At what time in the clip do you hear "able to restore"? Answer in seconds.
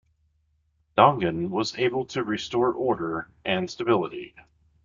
1.77-2.73